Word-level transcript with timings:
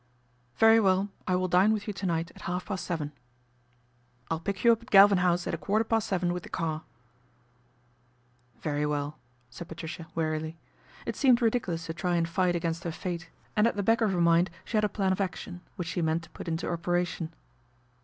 "Very 0.57 0.79
well, 0.79 1.09
I 1.27 1.35
will 1.35 1.47
dine 1.47 1.71
with 1.73 1.85
you 1.85 1.93
to 1.93 2.07
night 2.07 2.31
at 2.35 2.41
half 2.49 2.65
past 2.65 2.83
seven."" 2.85 3.11
I'll 4.31 4.39
pick 4.39 4.63
you 4.63 4.71
up 4.71 4.81
at 4.81 4.89
Galvin 4.89 5.19
House 5.19 5.45
at 5.45 5.53
a 5.53 5.59
quarter 5.59 5.83
past 5.85 6.07
seven 6.07 6.33
with 6.33 6.41
the 6.41 6.49
car."" 6.49 6.81
Very 8.63 8.83
well," 8.83 9.19
said 9.51 9.67
Patricia 9.67 10.07
wearily. 10.15 10.57
It 11.05 11.15
seemed 11.15 11.39
ridiculous 11.39 11.85
to 11.85 11.93
try 11.93 12.15
and 12.15 12.27
fight 12.27 12.55
against 12.55 12.83
her 12.83 12.91
fate, 12.91 13.29
and 13.55 13.67
168 13.67 13.69
PATRICIA 13.69 13.69
BRENT, 13.69 13.69
SPINSTER 13.69 13.69
at 13.69 13.75
the 13.75 13.83
back 13.83 14.01
of 14.01 14.11
her 14.13 14.19
mind 14.21 14.49
she 14.65 14.77
had 14.77 14.83
a 14.83 14.89
plan 14.89 15.11
of 15.11 15.21
action, 15.21 15.61
which 15.75 15.87
she 15.89 16.01
meant 16.01 16.23
to 16.23 16.31
put 16.31 16.47
into 16.47 16.67
operation. 16.67 17.31